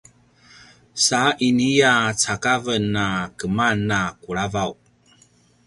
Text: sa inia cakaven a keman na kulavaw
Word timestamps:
sa 1.05 1.21
inia 1.49 1.93
cakaven 2.21 2.87
a 3.05 3.07
keman 3.37 3.77
na 3.89 3.99
kulavaw 4.21 4.71